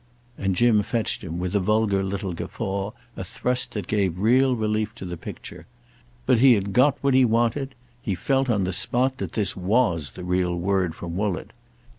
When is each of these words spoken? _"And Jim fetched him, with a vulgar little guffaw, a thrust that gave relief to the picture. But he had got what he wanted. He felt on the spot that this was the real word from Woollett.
_"And 0.43 0.55
Jim 0.55 0.81
fetched 0.81 1.23
him, 1.23 1.37
with 1.37 1.53
a 1.53 1.59
vulgar 1.59 2.03
little 2.03 2.33
guffaw, 2.33 2.93
a 3.15 3.23
thrust 3.23 3.73
that 3.73 3.85
gave 3.85 4.17
relief 4.17 4.95
to 4.95 5.05
the 5.05 5.15
picture. 5.15 5.67
But 6.25 6.39
he 6.39 6.55
had 6.55 6.73
got 6.73 6.97
what 7.01 7.13
he 7.13 7.23
wanted. 7.23 7.75
He 8.01 8.15
felt 8.15 8.49
on 8.49 8.63
the 8.63 8.73
spot 8.73 9.19
that 9.19 9.33
this 9.33 9.55
was 9.55 10.13
the 10.13 10.23
real 10.23 10.55
word 10.55 10.95
from 10.95 11.15
Woollett. 11.15 11.53